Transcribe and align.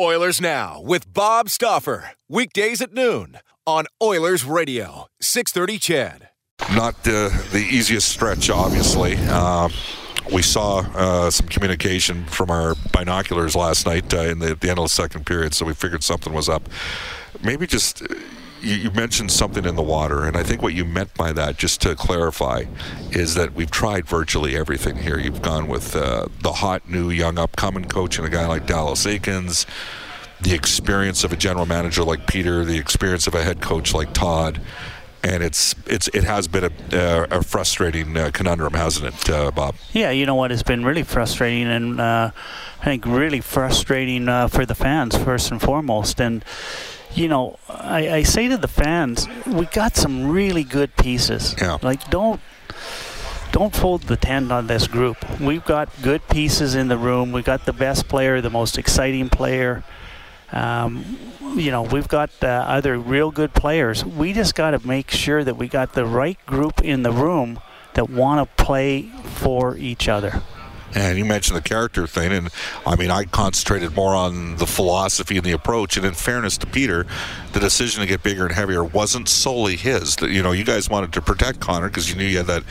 Oilers 0.00 0.40
Now 0.40 0.80
with 0.80 1.12
Bob 1.12 1.50
Stauffer. 1.50 2.12
Weekdays 2.28 2.80
at 2.80 2.94
noon 2.94 3.38
on 3.66 3.86
Oilers 4.02 4.44
Radio, 4.44 5.06
630 5.20 5.78
CHED. 5.78 6.28
Not 6.74 6.94
uh, 7.06 7.28
the 7.52 7.66
easiest 7.70 8.08
stretch, 8.08 8.48
obviously. 8.48 9.16
Uh, 9.18 9.68
we 10.32 10.40
saw 10.40 10.78
uh, 10.94 11.30
some 11.30 11.46
communication 11.48 12.24
from 12.24 12.50
our 12.50 12.74
binoculars 12.92 13.54
last 13.54 13.84
night 13.84 14.14
uh, 14.14 14.20
in 14.20 14.38
the, 14.38 14.54
the 14.54 14.70
end 14.70 14.78
of 14.78 14.86
the 14.86 14.88
second 14.88 15.26
period, 15.26 15.52
so 15.52 15.66
we 15.66 15.74
figured 15.74 16.02
something 16.02 16.32
was 16.32 16.48
up. 16.48 16.68
Maybe 17.42 17.66
just 17.66 18.02
you, 18.62 18.76
you, 18.76 18.90
mentioned 18.90 19.32
something 19.32 19.64
in 19.64 19.76
the 19.76 19.82
water, 19.82 20.24
and 20.24 20.36
I 20.36 20.42
think 20.42 20.62
what 20.62 20.74
you 20.74 20.84
meant 20.84 21.14
by 21.14 21.32
that, 21.32 21.56
just 21.56 21.80
to 21.82 21.94
clarify, 21.94 22.64
is 23.10 23.34
that 23.34 23.54
we've 23.54 23.70
tried 23.70 24.06
virtually 24.06 24.56
everything 24.56 24.96
here. 24.96 25.18
You've 25.18 25.42
gone 25.42 25.68
with 25.68 25.94
uh, 25.96 26.26
the 26.40 26.52
hot 26.52 26.88
new 26.88 27.10
young 27.10 27.38
upcoming 27.38 27.84
coach 27.86 28.18
and 28.18 28.26
a 28.26 28.30
guy 28.30 28.46
like 28.46 28.66
Dallas 28.66 29.04
Eakins, 29.04 29.66
the 30.40 30.54
experience 30.54 31.24
of 31.24 31.32
a 31.32 31.36
general 31.36 31.66
manager 31.66 32.02
like 32.04 32.26
Peter, 32.26 32.64
the 32.64 32.78
experience 32.78 33.26
of 33.26 33.34
a 33.34 33.42
head 33.42 33.60
coach 33.60 33.94
like 33.94 34.12
Todd. 34.12 34.60
And 35.24 35.44
it's 35.44 35.76
it's 35.86 36.08
it 36.08 36.24
has 36.24 36.48
been 36.48 36.64
a, 36.64 37.26
a 37.30 37.42
frustrating 37.44 38.16
uh, 38.16 38.32
conundrum, 38.34 38.72
hasn't 38.72 39.14
it, 39.14 39.30
uh, 39.30 39.52
Bob? 39.52 39.76
Yeah, 39.92 40.10
you 40.10 40.26
know 40.26 40.34
what 40.34 40.50
It's 40.50 40.64
been 40.64 40.84
really 40.84 41.04
frustrating, 41.04 41.68
and 41.68 42.00
uh, 42.00 42.32
I 42.80 42.84
think 42.84 43.06
really 43.06 43.40
frustrating 43.40 44.28
uh, 44.28 44.48
for 44.48 44.66
the 44.66 44.74
fans 44.74 45.16
first 45.16 45.52
and 45.52 45.62
foremost. 45.62 46.20
And 46.20 46.44
you 47.14 47.28
know, 47.28 47.58
I, 47.68 48.08
I 48.10 48.22
say 48.22 48.48
to 48.48 48.56
the 48.56 48.68
fans, 48.68 49.28
we 49.46 49.66
got 49.66 49.96
some 49.96 50.28
really 50.30 50.64
good 50.64 50.96
pieces. 50.96 51.54
Yeah. 51.60 51.78
Like, 51.82 52.10
don't 52.10 52.40
don't 53.52 53.74
fold 53.74 54.04
the 54.04 54.16
tent 54.16 54.50
on 54.50 54.66
this 54.66 54.86
group. 54.86 55.18
We've 55.38 55.64
got 55.64 55.90
good 56.00 56.26
pieces 56.28 56.74
in 56.74 56.88
the 56.88 56.96
room. 56.96 57.32
We've 57.32 57.44
got 57.44 57.66
the 57.66 57.74
best 57.74 58.08
player, 58.08 58.40
the 58.40 58.50
most 58.50 58.78
exciting 58.78 59.28
player. 59.28 59.84
Um, 60.52 61.18
you 61.54 61.70
know, 61.70 61.82
we've 61.82 62.08
got 62.08 62.30
uh, 62.42 62.46
other 62.46 62.98
real 62.98 63.30
good 63.30 63.52
players. 63.52 64.04
We 64.04 64.32
just 64.32 64.54
got 64.54 64.70
to 64.70 64.86
make 64.86 65.10
sure 65.10 65.44
that 65.44 65.56
we 65.58 65.68
got 65.68 65.92
the 65.92 66.06
right 66.06 66.38
group 66.46 66.82
in 66.82 67.02
the 67.02 67.12
room 67.12 67.60
that 67.94 68.08
want 68.08 68.48
to 68.56 68.64
play 68.64 69.02
for 69.02 69.76
each 69.76 70.08
other. 70.08 70.42
And 70.94 71.18
you 71.18 71.24
mentioned 71.24 71.56
the 71.56 71.62
character 71.62 72.06
thing, 72.06 72.32
and 72.32 72.50
I 72.86 72.96
mean, 72.96 73.10
I 73.10 73.24
concentrated 73.24 73.94
more 73.94 74.14
on 74.14 74.56
the 74.56 74.66
philosophy 74.66 75.36
and 75.36 75.44
the 75.44 75.52
approach. 75.52 75.96
And 75.96 76.04
in 76.04 76.14
fairness 76.14 76.58
to 76.58 76.66
Peter, 76.66 77.06
the 77.52 77.60
decision 77.60 78.00
to 78.02 78.06
get 78.06 78.22
bigger 78.22 78.44
and 78.44 78.54
heavier 78.54 78.84
wasn't 78.84 79.28
solely 79.28 79.76
his. 79.76 80.16
You 80.20 80.42
know, 80.42 80.52
you 80.52 80.64
guys 80.64 80.90
wanted 80.90 81.12
to 81.14 81.22
protect 81.22 81.60
Connor 81.60 81.88
because 81.88 82.10
you 82.10 82.16
knew 82.16 82.26
you 82.26 82.38
had 82.38 82.46
that 82.46 82.64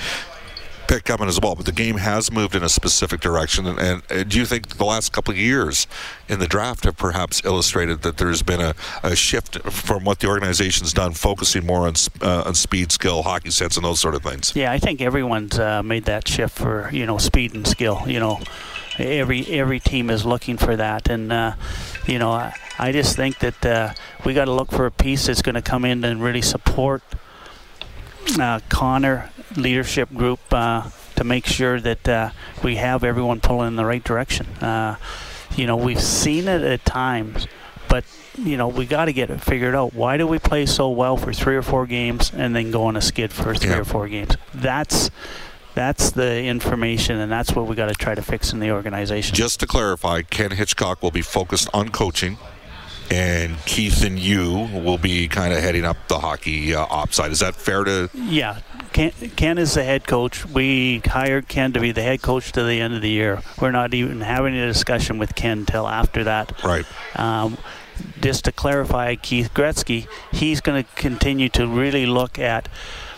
pick 0.91 1.05
coming 1.05 1.29
as 1.29 1.39
well. 1.39 1.55
But 1.55 1.65
the 1.65 1.71
game 1.71 1.97
has 1.97 2.31
moved 2.31 2.53
in 2.53 2.63
a 2.63 2.69
specific 2.69 3.21
direction. 3.21 3.65
And, 3.65 3.79
and, 3.79 4.03
and, 4.09 4.29
do 4.29 4.37
you 4.37 4.45
think 4.45 4.77
the 4.77 4.83
last 4.83 5.13
couple 5.13 5.31
of 5.31 5.37
years 5.37 5.87
in 6.27 6.39
the 6.39 6.47
draft 6.47 6.83
have 6.83 6.97
perhaps 6.97 7.43
illustrated 7.45 8.01
that 8.01 8.17
there's 8.17 8.41
been 8.41 8.59
a, 8.59 8.75
a 9.01 9.15
shift 9.15 9.61
from 9.71 10.03
what 10.03 10.19
the 10.19 10.27
organization's 10.27 10.91
done, 10.93 11.13
focusing 11.13 11.65
more 11.65 11.87
on 11.87 11.93
uh, 12.21 12.43
on 12.45 12.55
speed, 12.55 12.91
skill, 12.91 13.23
hockey 13.23 13.51
sense, 13.51 13.77
and 13.77 13.85
those 13.85 13.99
sort 13.99 14.15
of 14.15 14.23
things? 14.23 14.53
Yeah, 14.55 14.71
I 14.71 14.79
think 14.79 15.01
everyone's 15.01 15.57
uh, 15.57 15.81
made 15.81 16.05
that 16.05 16.27
shift 16.27 16.57
for 16.57 16.89
you 16.91 17.05
know 17.05 17.17
speed 17.17 17.53
and 17.53 17.65
skill. 17.65 18.03
You 18.05 18.19
know, 18.19 18.39
every 18.97 19.47
every 19.47 19.79
team 19.79 20.09
is 20.09 20.25
looking 20.25 20.57
for 20.57 20.75
that, 20.75 21.09
and 21.09 21.31
uh, 21.31 21.53
you 22.05 22.19
know, 22.19 22.31
I, 22.31 22.53
I, 22.77 22.91
just 22.91 23.15
think 23.15 23.39
that 23.39 23.65
uh, 23.65 23.93
we 24.25 24.33
got 24.33 24.45
to 24.45 24.51
look 24.51 24.71
for 24.71 24.85
a 24.85 24.91
piece 24.91 25.27
that's 25.27 25.41
going 25.41 25.55
to 25.55 25.61
come 25.61 25.85
in 25.85 26.03
and 26.03 26.21
really 26.21 26.41
support 26.41 27.01
uh, 28.39 28.59
Connor 28.69 29.29
leadership 29.55 30.13
group 30.13 30.39
uh, 30.51 30.89
to 31.15 31.23
make 31.23 31.45
sure 31.45 31.79
that 31.79 32.07
uh, 32.07 32.31
we 32.63 32.75
have 32.75 33.03
everyone 33.03 33.39
pulling 33.39 33.69
in 33.69 33.75
the 33.75 33.85
right 33.85 34.03
direction. 34.03 34.47
Uh, 34.61 34.95
you 35.55 35.67
know, 35.67 35.75
we've 35.75 36.01
seen 36.01 36.47
it 36.47 36.61
at 36.61 36.85
times, 36.85 37.47
but 37.89 38.05
you 38.37 38.57
know, 38.57 38.67
we 38.67 38.85
got 38.85 39.05
to 39.05 39.13
get 39.13 39.29
it 39.29 39.41
figured 39.41 39.75
out. 39.75 39.93
Why 39.93 40.17
do 40.17 40.25
we 40.25 40.39
play 40.39 40.65
so 40.65 40.89
well 40.89 41.17
for 41.17 41.33
three 41.33 41.55
or 41.55 41.61
four 41.61 41.85
games 41.85 42.31
and 42.33 42.55
then 42.55 42.71
go 42.71 42.83
on 42.83 42.95
a 42.95 43.01
skid 43.01 43.33
for 43.33 43.53
three 43.53 43.71
yeah. 43.71 43.79
or 43.79 43.85
four 43.85 44.07
games? 44.07 44.37
That's 44.53 45.11
that's 45.73 46.11
the 46.11 46.43
information, 46.43 47.17
and 47.19 47.31
that's 47.31 47.53
what 47.55 47.67
we 47.67 47.75
got 47.75 47.87
to 47.87 47.95
try 47.95 48.15
to 48.15 48.21
fix 48.21 48.51
in 48.51 48.59
the 48.59 48.71
organization. 48.71 49.35
Just 49.35 49.59
to 49.61 49.67
clarify, 49.67 50.21
Ken 50.21 50.51
Hitchcock 50.51 51.01
will 51.01 51.11
be 51.11 51.21
focused 51.21 51.69
on 51.73 51.89
coaching 51.89 52.37
and 53.11 53.57
Keith 53.65 54.03
and 54.05 54.17
you 54.17 54.69
will 54.73 54.97
be 54.97 55.27
kind 55.27 55.53
of 55.53 55.59
heading 55.59 55.83
up 55.83 55.97
the 56.07 56.17
hockey 56.17 56.73
uh, 56.73 56.85
op 56.89 57.13
side. 57.13 57.31
Is 57.31 57.39
that 57.39 57.55
fair 57.55 57.83
to? 57.83 58.09
Yeah, 58.13 58.61
Ken, 58.93 59.11
Ken, 59.35 59.57
is 59.57 59.73
the 59.73 59.83
head 59.83 60.07
coach. 60.07 60.45
We 60.45 60.99
hired 60.99 61.49
Ken 61.49 61.73
to 61.73 61.81
be 61.81 61.91
the 61.91 62.01
head 62.01 62.21
coach 62.21 62.53
to 62.53 62.63
the 62.63 62.79
end 62.79 62.93
of 62.93 63.01
the 63.01 63.09
year. 63.09 63.41
We're 63.59 63.71
not 63.71 63.93
even 63.93 64.21
having 64.21 64.55
a 64.55 64.65
discussion 64.65 65.17
with 65.17 65.35
Ken 65.35 65.59
until 65.59 65.87
after 65.87 66.23
that. 66.23 66.63
Right. 66.63 66.85
Um, 67.15 67.57
just 68.19 68.45
to 68.45 68.51
clarify, 68.51 69.15
Keith 69.15 69.53
Gretzky, 69.53 70.07
he's 70.31 70.61
going 70.61 70.83
to 70.83 70.89
continue 70.95 71.49
to 71.49 71.67
really 71.67 72.05
look 72.05 72.39
at 72.39 72.69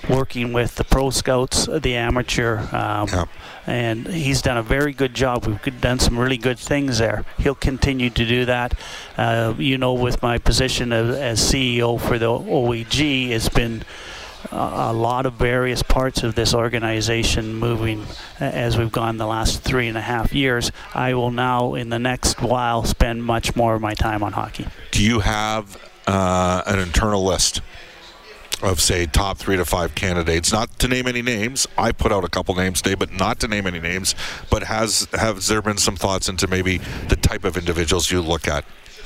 working 0.09 0.53
with 0.53 0.75
the 0.75 0.83
pro 0.83 1.09
scouts, 1.09 1.66
the 1.66 1.95
amateur, 1.95 2.59
um, 2.73 3.07
yeah. 3.07 3.25
and 3.66 4.07
he's 4.07 4.41
done 4.41 4.57
a 4.57 4.63
very 4.63 4.94
good 4.94 5.13
job. 5.13 5.45
We've 5.45 5.81
done 5.81 5.99
some 5.99 6.19
really 6.19 6.38
good 6.38 6.59
things 6.59 6.97
there. 6.97 7.23
He'll 7.38 7.55
continue 7.55 8.09
to 8.09 8.25
do 8.25 8.45
that. 8.45 8.77
Uh, 9.17 9.53
you 9.57 9.77
know, 9.77 9.94
with 9.94 10.21
my 10.21 10.38
position 10.38 10.91
as, 10.91 11.15
as 11.15 11.39
CEO 11.39 12.00
for 12.00 12.17
the 12.17 12.27
OEG, 12.27 13.29
it's 13.29 13.50
been 13.50 13.83
a 14.52 14.94
lot 14.94 15.26
of 15.26 15.34
various 15.34 15.84
parts 15.84 16.24
of 16.24 16.36
this 16.36 16.54
organization 16.54 17.56
moving 17.56 18.06
as 18.40 18.78
we've 18.78 18.92
gone 18.92 19.18
the 19.18 19.28
last 19.28 19.62
three 19.62 19.88
and 19.88 19.98
a 19.98 20.02
half 20.02 20.34
years. 20.34 20.72
I 20.94 21.14
will 21.14 21.31
now, 21.31 21.76
in 21.76 21.90
the 21.90 22.00
next 22.00 22.42
while, 22.42 22.84
spend 22.84 23.24
much 23.24 23.56
more 23.56 23.76
of 23.76 23.81
my 23.81 23.94
time 23.94 24.24
on 24.24 24.34
hockey. 24.34 24.68
Do 24.92 25.04
you 25.04 25.20
have 25.22 25.78
uh, 26.08 26.64
an 26.66 26.80
internal 26.80 27.24
list 27.24 27.62
of 28.62 28.80
say 28.80 29.06
top 29.06 29.38
three 29.38 29.58
to 29.58 29.66
five 29.66 29.94
candidates. 29.94 30.52
Not 30.52 30.80
to 30.80 30.88
name 30.88 31.06
any 31.07 31.22
names. 31.22 31.68
I 31.78 31.92
put 31.92 32.12
out 32.12 32.24
a 32.24 32.30
couple 32.30 32.56
names 32.56 32.81
today, 32.81 32.96
but 32.96 33.12
not 33.12 33.39
to 33.42 33.48
name 33.48 33.68
any 33.68 33.80
names. 33.80 34.16
But 34.50 34.63
has 34.63 35.07
has 35.12 35.48
there 35.48 35.62
been 35.62 35.78
some 35.78 35.98
thoughts 35.98 36.30
into 36.30 36.48
maybe 36.48 36.78
the 37.10 37.18
type 37.18 37.44
of 37.44 37.57
individuals 37.57 38.10
you 38.10 38.22
look 38.22 38.48
at? 38.48 38.63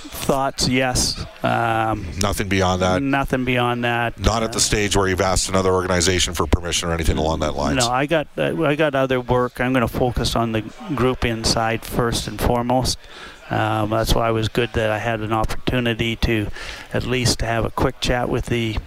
Thoughts, 0.09 0.67
yes. 0.67 1.25
Um, 1.43 2.05
nothing 2.19 2.49
beyond 2.49 2.81
that. 2.81 3.01
Nothing 3.01 3.45
beyond 3.45 3.83
that. 3.83 4.19
Not 4.19 4.43
at 4.43 4.53
the 4.53 4.59
stage 4.59 4.95
where 4.95 5.07
you've 5.07 5.21
asked 5.21 5.49
another 5.49 5.71
organization 5.71 6.33
for 6.33 6.47
permission 6.47 6.89
or 6.89 6.93
anything 6.93 7.17
along 7.17 7.39
that 7.41 7.55
line. 7.55 7.75
No, 7.75 7.89
I 7.89 8.05
got 8.05 8.27
uh, 8.37 8.63
I 8.63 8.75
got 8.75 8.95
other 8.95 9.21
work. 9.21 9.59
I'm 9.59 9.73
going 9.73 9.87
to 9.87 9.93
focus 9.93 10.35
on 10.35 10.51
the 10.51 10.61
group 10.95 11.25
inside 11.25 11.85
first 11.85 12.27
and 12.27 12.39
foremost. 12.39 12.97
Um, 13.49 13.91
that's 13.91 14.13
why 14.13 14.29
it 14.29 14.33
was 14.33 14.49
good 14.49 14.73
that 14.73 14.91
I 14.91 14.99
had 14.99 15.21
an 15.21 15.31
opportunity 15.31 16.15
to 16.17 16.47
at 16.93 17.05
least 17.05 17.41
have 17.41 17.63
a 17.63 17.71
quick 17.71 18.01
chat 18.01 18.27
with 18.27 18.47
the 18.47 18.77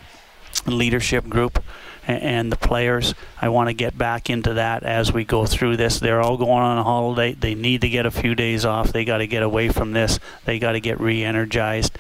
leadership 0.67 1.29
group 1.29 1.63
and, 2.07 2.51
the 2.51 2.57
players. 2.57 3.15
I 3.41 3.49
want 3.51 3.69
to 3.69 3.75
get 3.75 3.97
back 3.97 4.31
into 4.31 4.55
that 4.55 4.83
as 4.83 5.13
we 5.13 5.25
go 5.25 5.47
through 5.47 5.77
this. 5.77 6.01
They're 6.01 6.21
all 6.21 6.37
going 6.37 6.63
on 6.63 6.79
a 6.79 6.83
holiday. 6.83 7.35
They 7.35 7.55
need 7.55 7.83
to 7.83 7.89
get 7.89 8.07
a 8.07 8.11
few 8.11 8.35
days 8.35 8.65
off. 8.65 8.93
They 8.93 9.05
got 9.05 9.19
to 9.19 9.27
get 9.27 9.43
away 9.43 9.69
from 9.69 9.93
this. 9.93 10.19
They 10.45 10.59
got 10.59 10.73
to 10.73 10.81
get 10.81 11.01
re-energized. 11.01 11.97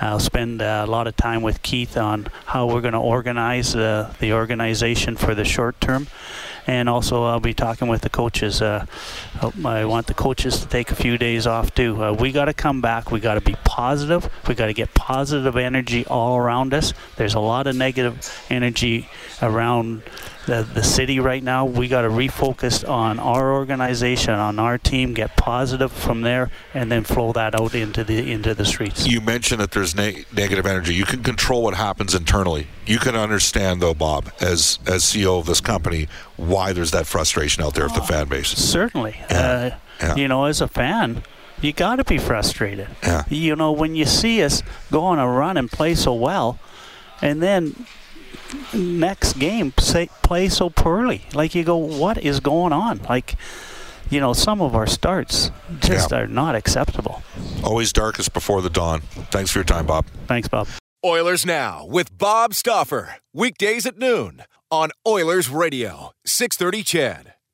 I'll 0.00 0.20
spend 0.20 0.62
a 0.62 0.86
lot 0.86 1.06
of 1.06 1.16
time 1.16 1.42
with 1.42 1.62
Keith 1.62 1.96
on 1.96 2.28
how 2.46 2.66
we're 2.66 2.80
going 2.80 2.92
to 2.94 2.98
organize 2.98 3.76
uh, 3.76 4.14
the 4.18 4.32
organization 4.32 5.16
for 5.16 5.34
the 5.34 5.44
short 5.44 5.80
term 5.80 6.08
and 6.66 6.88
also 6.88 7.24
I'll 7.24 7.40
be 7.40 7.54
talking 7.54 7.88
with 7.88 8.02
the 8.02 8.10
coaches. 8.10 8.62
Uh, 8.62 8.86
I 9.64 9.84
want 9.84 10.06
the 10.06 10.14
coaches 10.14 10.60
to 10.60 10.68
take 10.68 10.90
a 10.90 10.94
few 10.94 11.18
days 11.18 11.46
off 11.46 11.74
too. 11.74 12.02
Uh, 12.02 12.12
we 12.12 12.32
got 12.32 12.46
to 12.46 12.54
come 12.54 12.80
back. 12.80 13.10
We 13.10 13.20
got 13.20 13.34
to 13.34 13.40
be 13.40 13.56
positive. 13.64 14.30
We 14.46 14.54
got 14.54 14.66
to 14.66 14.74
get 14.74 14.94
positive 14.94 15.56
energy 15.56 16.06
all 16.06 16.36
around 16.36 16.74
us. 16.74 16.94
There's 17.16 17.34
a 17.34 17.40
lot 17.40 17.66
of 17.66 17.76
negative 17.76 18.46
energy 18.50 19.08
around 19.40 20.02
the, 20.46 20.62
the 20.62 20.82
city 20.82 21.20
right 21.20 21.42
now. 21.42 21.64
We 21.64 21.88
got 21.88 22.02
to 22.02 22.08
refocus 22.08 22.88
on 22.88 23.18
our 23.18 23.52
organization, 23.52 24.34
on 24.34 24.58
our 24.58 24.78
team, 24.78 25.14
get 25.14 25.36
positive 25.36 25.92
from 25.92 26.22
there, 26.22 26.50
and 26.74 26.90
then 26.90 27.04
flow 27.04 27.32
that 27.32 27.54
out 27.60 27.74
into 27.74 28.02
the 28.04 28.30
into 28.32 28.54
the 28.54 28.64
streets. 28.64 29.06
You 29.06 29.20
mentioned 29.20 29.60
that 29.60 29.70
there's 29.72 29.94
ne- 29.94 30.24
negative 30.32 30.66
energy. 30.66 30.94
You 30.94 31.04
can 31.04 31.22
control 31.22 31.62
what 31.62 31.74
happens 31.74 32.14
internally. 32.14 32.66
You 32.86 32.98
can 32.98 33.14
understand, 33.16 33.80
though, 33.80 33.94
Bob, 33.94 34.30
as 34.40 34.78
as 34.86 35.04
CEO 35.04 35.38
of 35.38 35.46
this 35.46 35.60
company, 35.60 36.08
why 36.36 36.72
there's 36.72 36.90
that 36.90 37.06
frustration 37.06 37.62
out 37.62 37.74
there 37.74 37.84
with 37.84 37.94
the 37.94 38.02
fan 38.02 38.28
base. 38.28 38.48
Certainly, 38.48 39.16
Yeah. 39.30 39.36
uh, 39.38 39.70
Yeah. 40.00 40.14
you 40.16 40.28
know, 40.28 40.44
as 40.46 40.60
a 40.60 40.68
fan. 40.68 41.22
You 41.60 41.72
got 41.72 41.96
to 41.96 42.04
be 42.04 42.18
frustrated. 42.18 42.88
Yeah. 43.04 43.22
You 43.28 43.54
know, 43.54 43.70
when 43.70 43.94
you 43.94 44.04
see 44.04 44.42
us 44.42 44.64
go 44.90 45.04
on 45.04 45.20
a 45.20 45.28
run 45.28 45.56
and 45.56 45.70
play 45.70 45.94
so 45.94 46.12
well, 46.12 46.58
and 47.20 47.40
then 47.40 47.86
next 48.74 49.34
game 49.38 49.72
say, 49.78 50.08
play 50.22 50.48
so 50.48 50.70
poorly. 50.70 51.22
Like 51.34 51.54
you 51.54 51.64
go, 51.64 51.76
what 51.76 52.18
is 52.18 52.40
going 52.40 52.72
on? 52.72 52.98
Like, 53.08 53.36
you 54.10 54.20
know, 54.20 54.32
some 54.32 54.60
of 54.60 54.74
our 54.74 54.86
starts 54.86 55.50
just 55.80 56.10
Yeah. 56.10 56.18
are 56.20 56.26
not 56.26 56.54
acceptable. 56.54 57.22
Always 57.64 57.92
darkest 57.92 58.32
before 58.32 58.60
the 58.60 58.70
dawn. 58.70 59.00
Thanks 59.30 59.50
for 59.50 59.58
your 59.58 59.64
time, 59.64 59.86
Bob. 59.86 60.06
Thanks, 60.26 60.48
Bob. 60.48 60.68
Oilers 61.04 61.44
Now 61.44 61.84
with 61.86 62.16
Bob 62.16 62.54
Stauffer. 62.54 63.16
Weekdays 63.34 63.86
at 63.86 63.98
noon 63.98 64.42
on 64.70 64.90
Oilers 65.06 65.48
Radio, 65.48 66.12
630 66.24 66.82
CHED. 66.84 67.34